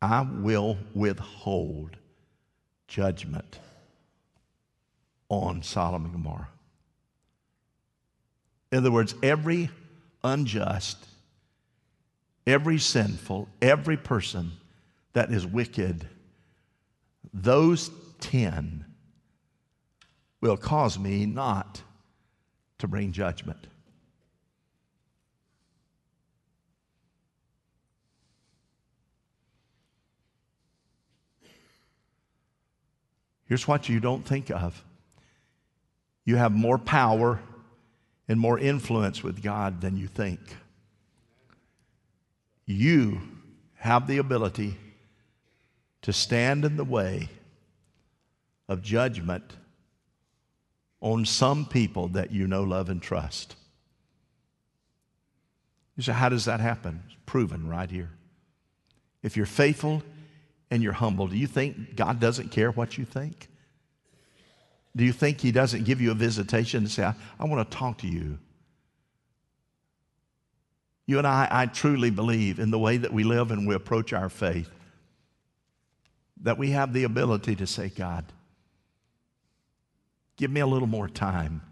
[0.00, 1.98] I will withhold
[2.88, 3.58] judgment
[5.28, 6.48] on Solomon and Gomorrah.
[8.72, 9.68] In other words, every
[10.24, 11.06] unjust,
[12.46, 14.52] every sinful, every person
[15.12, 16.08] that is wicked,
[17.32, 18.84] those 10
[20.40, 21.82] will cause me not
[22.78, 23.66] to bring judgment.
[33.46, 34.84] Here's what you don't think of
[36.24, 37.40] you have more power
[38.28, 40.38] and more influence with God than you think.
[42.70, 43.20] You
[43.74, 44.76] have the ability
[46.02, 47.28] to stand in the way
[48.68, 49.56] of judgment
[51.00, 53.56] on some people that you know, love, and trust.
[55.96, 57.02] You say, How does that happen?
[57.06, 58.10] It's proven right here.
[59.22, 60.02] If you're faithful
[60.70, 63.48] and you're humble, do you think God doesn't care what you think?
[64.94, 67.76] Do you think He doesn't give you a visitation and say, I, I want to
[67.76, 68.38] talk to you?
[71.10, 74.12] You and I, I truly believe in the way that we live and we approach
[74.12, 74.70] our faith,
[76.42, 78.24] that we have the ability to say, God,
[80.36, 81.62] give me a little more time.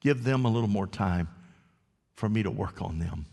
[0.00, 1.28] Give them a little more time
[2.16, 3.24] for me to work on them.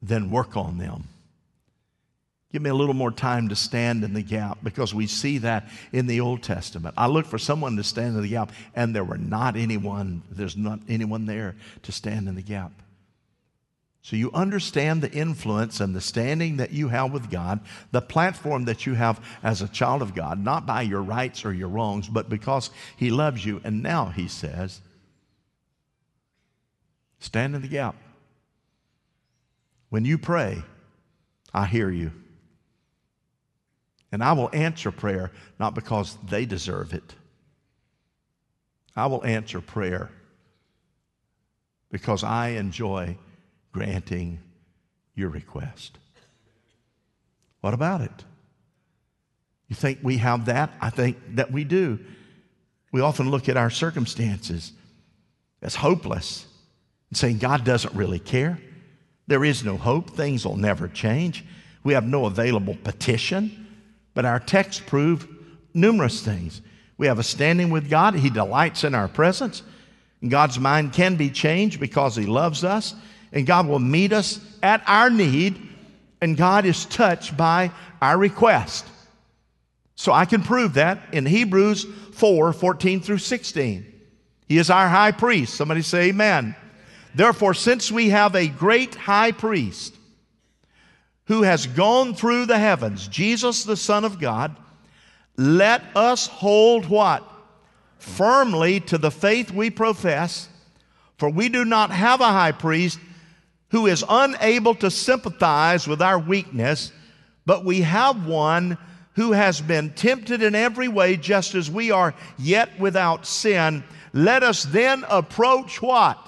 [0.00, 1.04] Then work on them
[2.56, 5.68] Give me a little more time to stand in the gap because we see that
[5.92, 6.94] in the Old Testament.
[6.96, 10.56] I looked for someone to stand in the gap, and there were not anyone, there's
[10.56, 12.72] not anyone there to stand in the gap.
[14.06, 17.58] So you understand the influence and the standing that you have with God,
[17.90, 21.52] the platform that you have as a child of God, not by your rights or
[21.52, 23.60] your wrongs, but because He loves you.
[23.64, 24.80] And now He says,
[27.18, 27.96] stand in the gap.
[29.88, 30.62] When you pray,
[31.52, 32.12] I hear you.
[34.12, 37.16] And I will answer prayer not because they deserve it.
[38.94, 40.12] I will answer prayer
[41.90, 43.16] because I enjoy
[43.76, 44.38] granting
[45.14, 45.98] your request.
[47.60, 48.24] What about it?
[49.68, 50.72] You think we have that?
[50.80, 51.98] I think that we do.
[52.90, 54.72] We often look at our circumstances
[55.60, 56.46] as hopeless
[57.10, 58.58] and saying God doesn't really care.
[59.26, 60.08] There is no hope.
[60.08, 61.44] Things will never change.
[61.84, 63.66] We have no available petition.
[64.14, 65.28] But our texts prove
[65.74, 66.62] numerous things.
[66.96, 69.62] We have a standing with God, He delights in our presence.
[70.26, 72.94] God's mind can be changed because He loves us,
[73.32, 75.60] and God will meet us at our need,
[76.20, 78.86] and God is touched by our request.
[79.94, 83.92] So I can prove that in Hebrews 4 14 through 16.
[84.48, 85.54] He is our high priest.
[85.54, 86.54] Somebody say, Amen.
[87.14, 89.94] Therefore, since we have a great high priest
[91.24, 94.54] who has gone through the heavens, Jesus, the Son of God,
[95.36, 97.28] let us hold what?
[97.98, 100.48] Firmly to the faith we profess,
[101.18, 102.98] for we do not have a high priest
[103.70, 106.92] who is unable to sympathize with our weakness,
[107.44, 108.78] but we have one
[109.14, 113.82] who has been tempted in every way, just as we are, yet without sin.
[114.12, 116.18] Let us then approach what?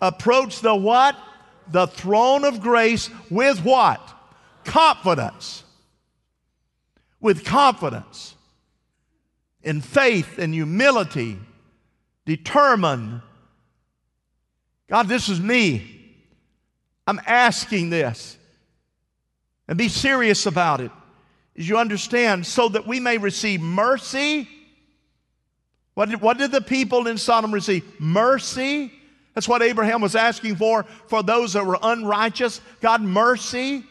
[0.00, 1.16] Approach the what?
[1.70, 4.00] The throne of grace with what?
[4.64, 5.64] Confidence.
[7.20, 8.36] With confidence.
[9.62, 11.36] In faith and humility.
[12.24, 13.22] Determined.
[14.88, 15.97] God, this is me.
[17.08, 18.36] I'm asking this.
[19.66, 20.90] And be serious about it.
[21.56, 24.46] As you understand, so that we may receive mercy.
[25.94, 27.82] What did, what did the people in Sodom receive?
[27.98, 28.92] Mercy.
[29.34, 32.60] That's what Abraham was asking for, for those that were unrighteous.
[32.82, 33.84] God, mercy.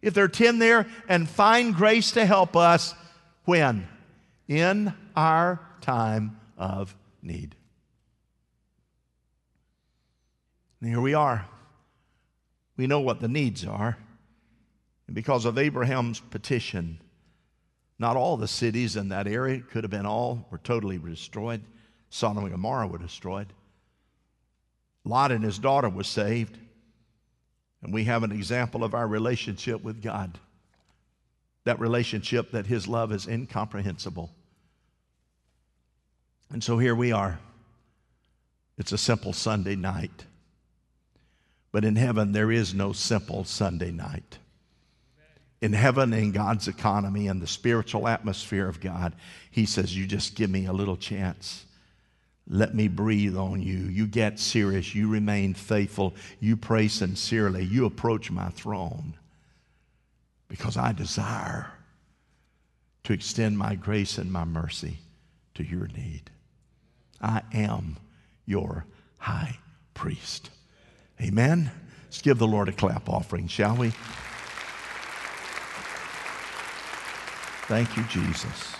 [0.00, 2.94] If there are 10 there, and find grace to help us
[3.44, 3.86] when?
[4.48, 7.54] In our time of need.
[10.80, 11.46] And here we are.
[12.76, 13.98] We know what the needs are.
[15.06, 17.00] And because of Abraham's petition,
[17.98, 21.62] not all the cities in that area, could have been all, were totally destroyed.
[22.10, 23.52] Sodom and Gomorrah were destroyed.
[25.04, 26.58] Lot and his daughter was saved.
[27.82, 30.38] And we have an example of our relationship with God.
[31.64, 34.30] That relationship that his love is incomprehensible.
[36.50, 37.38] And so here we are.
[38.78, 40.26] It's a simple Sunday night.
[41.72, 44.38] But in heaven, there is no simple Sunday night
[45.62, 49.14] in heaven, in God's economy, and the spiritual atmosphere of God,
[49.52, 51.64] He says, You just give me a little chance.
[52.48, 53.78] Let me breathe on you.
[53.78, 54.92] You get serious.
[54.92, 56.14] You remain faithful.
[56.40, 57.64] You pray sincerely.
[57.64, 59.14] You approach my throne
[60.48, 61.70] because I desire
[63.04, 64.98] to extend my grace and my mercy
[65.54, 66.22] to your need.
[67.20, 67.98] I am
[68.46, 68.84] your
[69.18, 69.58] high
[69.94, 70.50] priest.
[71.22, 71.70] Amen.
[72.06, 73.90] Let's give the Lord a clap offering, shall we?
[77.68, 78.74] Thank you, Jesus.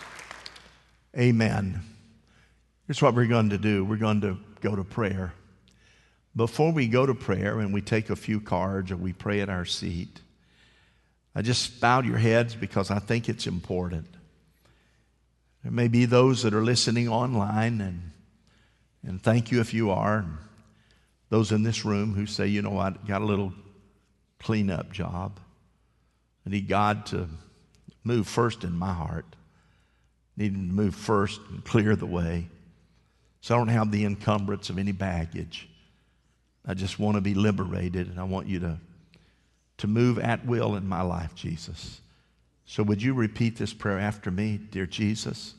[1.16, 1.80] Amen.
[2.86, 5.32] Here's what we're going to do we're going to go to prayer.
[6.34, 9.48] Before we go to prayer and we take a few cards or we pray at
[9.48, 10.20] our seat,
[11.36, 14.08] I just bowed your heads because I think it's important.
[15.62, 18.10] There may be those that are listening online, and,
[19.06, 20.26] and thank you if you are.
[21.32, 23.54] Those in this room who say, you know, I got a little
[24.38, 25.40] cleanup job.
[26.46, 27.26] I need God to
[28.04, 29.24] move first in my heart.
[30.36, 32.48] Needing to move first and clear the way.
[33.40, 35.70] So I don't have the encumbrance of any baggage.
[36.66, 38.78] I just want to be liberated, and I want you to,
[39.78, 42.02] to move at will in my life, Jesus.
[42.66, 44.60] So would you repeat this prayer after me?
[44.70, 45.54] Dear Jesus,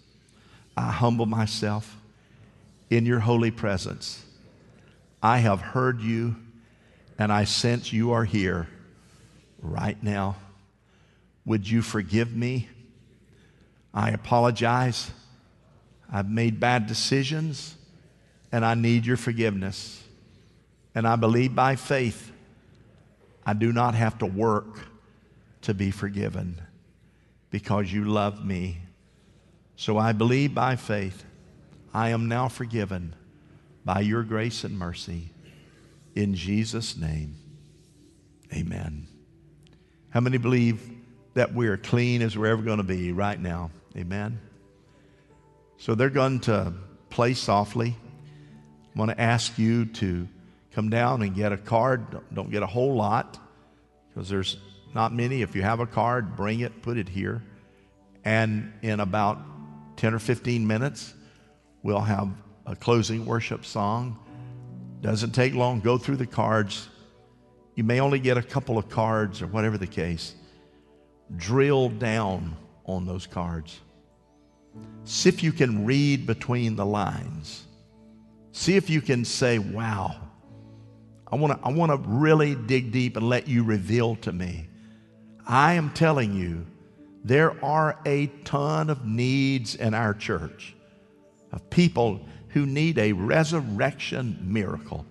[0.78, 1.98] I humble myself
[2.92, 4.23] in your holy presence.
[5.24, 6.36] I have heard you,
[7.18, 8.68] and I sense you are here
[9.62, 10.36] right now.
[11.46, 12.68] Would you forgive me?
[13.94, 15.10] I apologize.
[16.12, 17.76] I've made bad decisions
[18.52, 20.04] and I need your forgiveness.
[20.94, 22.32] And I believe by faith
[23.46, 24.80] I do not have to work
[25.62, 26.62] to be forgiven
[27.50, 28.80] because you love me.
[29.76, 31.24] So I believe by faith
[31.94, 33.16] I am now forgiven
[33.86, 35.32] by your grace and mercy.
[36.15, 37.36] In Jesus' name,
[38.54, 39.08] amen.
[40.10, 40.93] How many believe
[41.34, 43.72] that we're clean as we're ever going to be right now.
[43.98, 44.39] Amen.
[45.78, 46.74] So they're going to
[47.10, 47.96] play softly.
[48.96, 50.28] I want to ask you to
[50.74, 52.22] come down and get a card.
[52.34, 53.39] Don't get a whole lot
[54.10, 54.58] because there's
[54.93, 55.41] not many.
[55.41, 57.43] If you have a card, bring it, put it here.
[58.24, 59.39] And in about
[59.98, 61.13] 10 or 15 minutes,
[61.81, 62.29] we'll have
[62.66, 64.18] a closing worship song.
[65.02, 65.80] Doesn't take long.
[65.80, 66.88] Go through the cards.
[67.76, 70.36] You may only get a couple of cards or whatever the case
[71.38, 72.56] drill down
[72.86, 73.80] on those cards.
[75.04, 77.66] See if you can read between the lines.
[78.52, 80.16] See if you can say, wow,
[81.32, 84.70] I want to I wanna really dig deep and let you reveal to me.
[85.46, 86.66] I am telling you,
[87.24, 90.76] there are a ton of needs in our church
[91.52, 95.06] of people who need a resurrection miracle.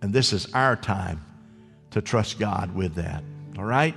[0.00, 1.24] And this is our time
[1.90, 3.22] to trust God with that.
[3.58, 3.94] All right?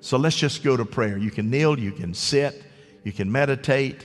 [0.00, 1.16] So let's just go to prayer.
[1.16, 2.62] You can kneel, you can sit,
[3.04, 4.04] you can meditate,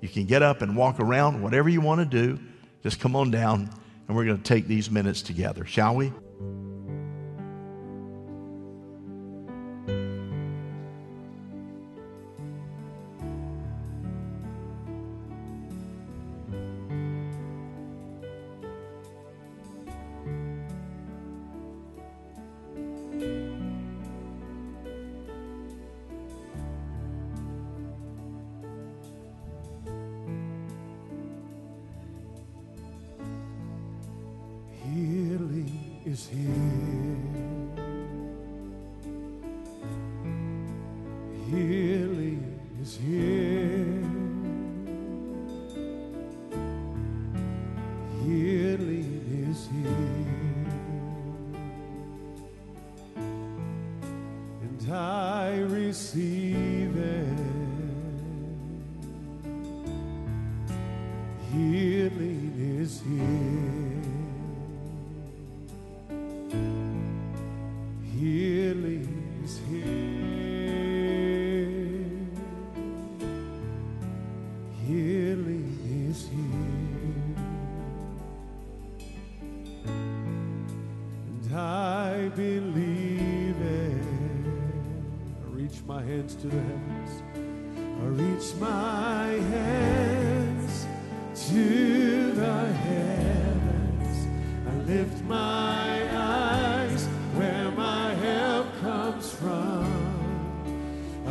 [0.00, 2.38] you can get up and walk around, whatever you want to do.
[2.82, 3.70] Just come on down,
[4.06, 6.12] and we're going to take these minutes together, shall we?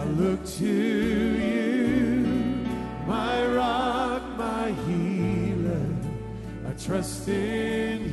[0.03, 2.25] I look to you,
[3.07, 5.85] my rock, my healer.
[6.67, 8.12] I trust in you.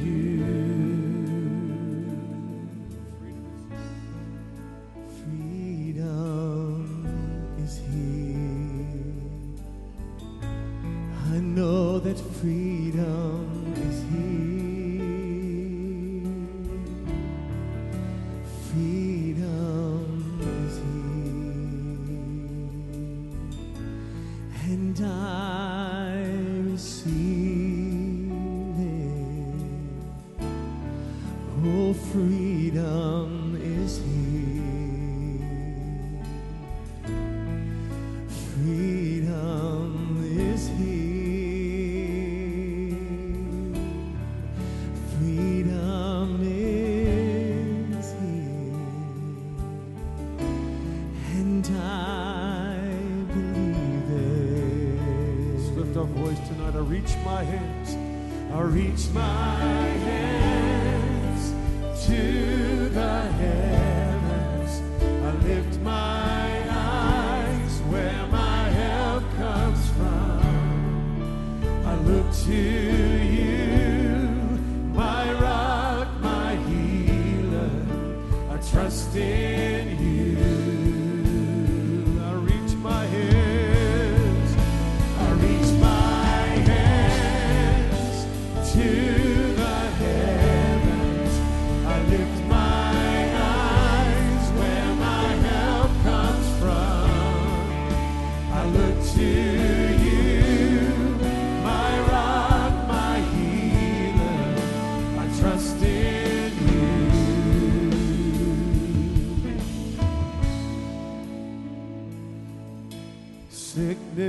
[78.90, 80.49] trust in you.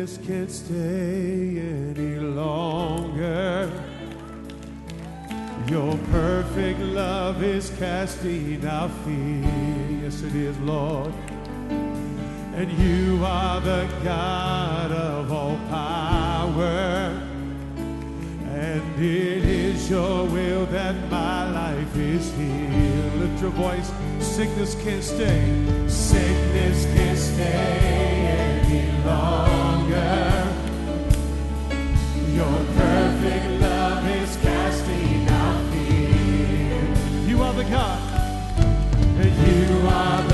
[0.02, 3.72] this can't stay any longer.
[5.68, 10.02] Your perfect love is casting out fear.
[10.02, 11.14] Yes, it is, Lord.
[12.56, 17.22] And you are the God of all power.
[18.50, 23.14] And it is your will that my life is healed.
[23.18, 23.92] Lift your voice.
[24.20, 25.42] Sickness can't stay.
[25.88, 28.02] Sickness can't stay
[28.40, 29.51] any longer.
[40.02, 40.31] Father.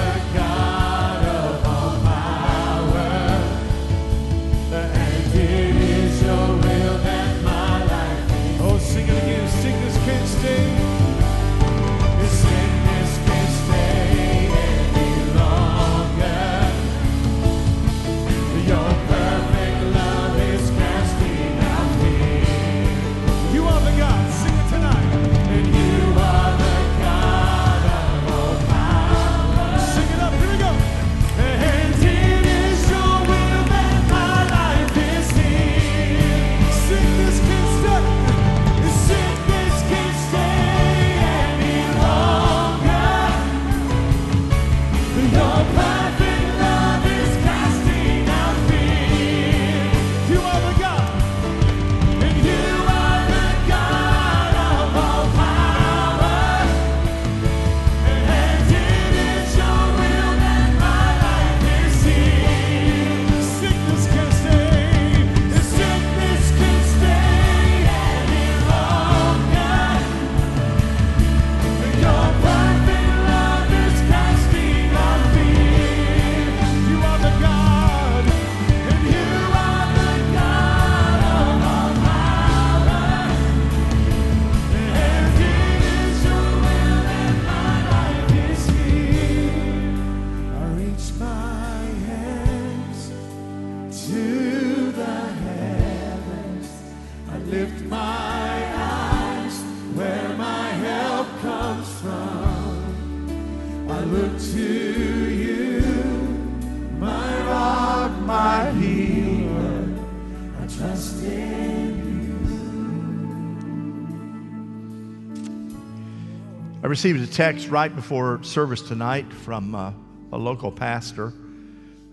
[116.84, 119.91] I received a text right before service tonight from uh,
[120.32, 121.34] a local pastor,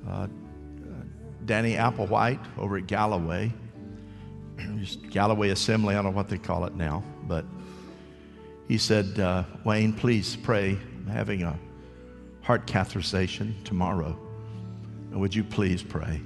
[0.09, 0.26] uh,
[1.45, 3.53] Danny Applewhite, over at Galloway.
[5.11, 7.45] Galloway Assembly, I don't know what they call it now, but
[8.66, 10.70] he said, uh, Wayne, please pray.
[10.70, 11.57] I'm having a
[12.45, 14.16] heart catheterization tomorrow.
[15.11, 16.20] And would you please pray?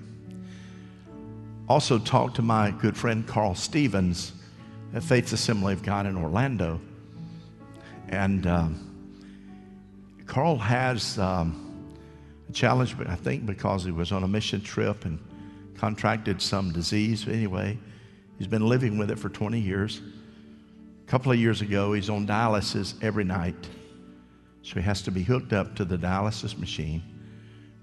[1.69, 4.33] Also, talk to my good friend Carl Stevens
[4.95, 6.81] at Faith's Assembly of God in Orlando.
[8.09, 8.89] And um,
[10.27, 11.87] Carl has um,
[12.49, 15.21] a challenge, but I think because he was on a mission trip and
[15.77, 17.29] contracted some disease.
[17.29, 17.79] Anyway,
[18.39, 20.01] he's been living with it for 20 years.
[21.07, 23.69] A couple of years ago, he's on dialysis every night.
[24.69, 27.03] So he has to be hooked up to the dialysis machine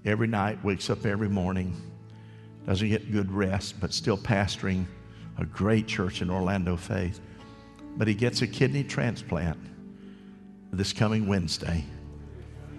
[0.04, 1.74] every night, wakes up every morning,
[2.64, 4.84] doesn't get good rest, but still pastoring
[5.36, 7.18] a great church in Orlando Faith.
[7.96, 9.58] But he gets a kidney transplant
[10.72, 11.84] this coming Wednesday.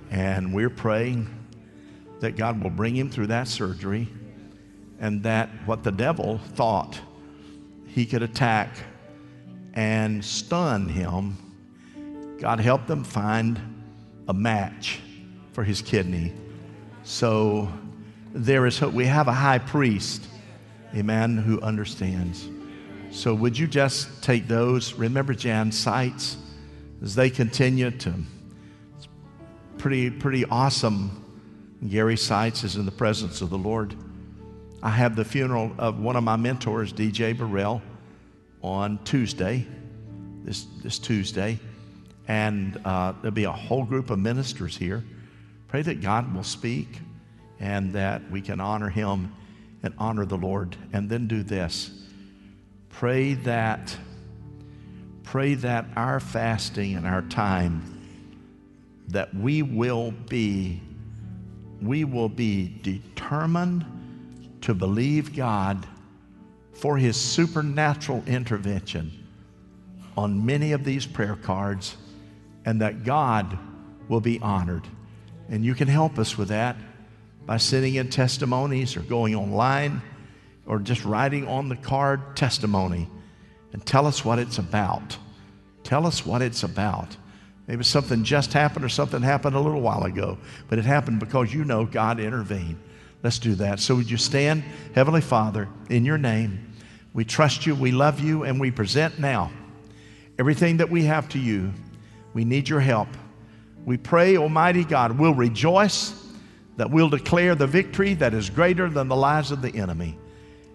[0.09, 1.27] And we're praying
[2.21, 4.07] that God will bring him through that surgery
[5.01, 6.97] and that what the devil thought
[7.87, 8.69] he could attack
[9.73, 11.35] and stun him,
[12.39, 13.73] God help them find
[14.27, 14.99] a match
[15.53, 16.33] for his kidney.
[17.03, 17.71] So
[18.33, 18.93] there is hope.
[18.93, 20.27] We have a high priest,
[20.93, 22.47] a man who understands.
[23.11, 24.93] So would you just take those?
[24.93, 26.37] Remember Jan Seitz?
[27.01, 28.13] as they continue to.
[28.97, 29.07] It's
[29.77, 31.23] pretty, pretty awesome.
[31.87, 33.95] Gary Seitz is in the presence of the Lord.
[34.81, 37.81] I have the funeral of one of my mentors, DJ Burrell,
[38.61, 39.65] on Tuesday,
[40.43, 41.59] this, this Tuesday.
[42.27, 45.03] And uh, there'll be a whole group of ministers here.
[45.67, 46.99] Pray that God will speak
[47.59, 49.33] and that we can honor him
[49.83, 50.75] and honor the Lord.
[50.93, 51.91] And then do this
[52.89, 53.95] pray that
[55.21, 57.83] pray that our fasting and our time
[59.07, 60.81] that we will be
[61.79, 63.85] we will be determined
[64.61, 65.85] to believe God
[66.73, 69.11] for his supernatural intervention
[70.17, 71.97] on many of these prayer cards
[72.67, 73.57] and that God
[74.09, 74.85] will be honored.
[75.49, 76.75] And you can help us with that
[77.45, 80.01] by sending in testimonies or going online
[80.65, 83.09] or just writing on the card testimony
[83.71, 85.17] and tell us what it's about.
[85.83, 87.15] Tell us what it's about.
[87.67, 90.37] Maybe something just happened or something happened a little while ago,
[90.67, 92.79] but it happened because you know God intervened.
[93.23, 93.79] Let's do that.
[93.79, 96.73] So, would you stand, Heavenly Father, in your name?
[97.13, 99.51] We trust you, we love you, and we present now
[100.37, 101.71] everything that we have to you.
[102.37, 103.07] We need your help.
[103.83, 106.13] We pray, Almighty God, we'll rejoice
[106.75, 110.19] that we'll declare the victory that is greater than the lies of the enemy.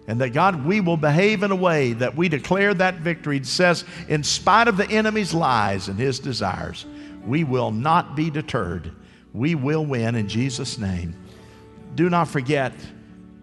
[0.09, 3.37] And that God, we will behave in a way that we declare that victory.
[3.37, 6.85] It says, in spite of the enemy's lies and his desires,
[7.25, 8.91] we will not be deterred.
[9.31, 11.15] We will win in Jesus' name.
[11.95, 12.73] Do not forget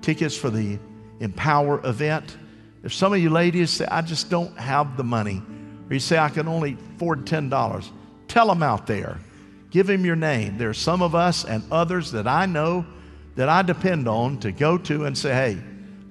[0.03, 0.79] tickets for the
[1.21, 2.37] Empower event.
[2.83, 5.43] If some of you ladies say, I just don't have the money,
[5.89, 7.91] or you say, I can only afford $10,
[8.31, 9.19] tell them out there.
[9.71, 10.57] Give him your name.
[10.57, 12.87] There are some of us and others that I know
[13.37, 15.59] that I depend on to go to and say, hey,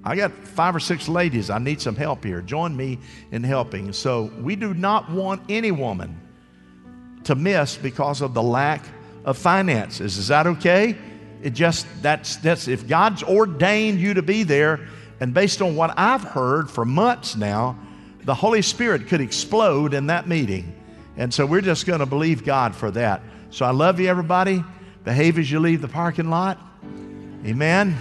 [0.04, 1.50] I got five or six ladies.
[1.50, 2.42] I need some help here.
[2.42, 3.00] Join me
[3.32, 3.92] in helping.
[3.92, 6.20] So we do not want any woman
[7.26, 8.84] to miss because of the lack
[9.26, 10.18] of finances.
[10.18, 10.98] Is that okay?
[11.42, 14.88] It just that's that's if God's ordained you to be there,
[15.20, 17.78] and based on what I've heard for months now,
[18.24, 20.79] the Holy Spirit could explode in that meeting.
[21.20, 23.22] And so we're just going to believe God for that.
[23.52, 24.64] So I love you, everybody.
[25.04, 26.58] Behave as you leave the parking lot.
[27.46, 27.98] Amen.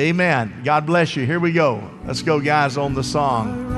[0.00, 0.62] Amen.
[0.64, 1.26] God bless you.
[1.26, 1.86] Here we go.
[2.06, 3.70] Let's go, guys, on the song.